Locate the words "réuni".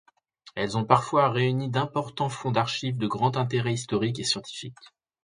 1.29-1.69